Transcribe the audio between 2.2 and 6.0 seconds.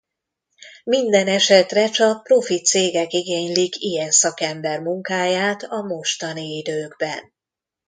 profi cégek igénylik ilyen szakember munkáját a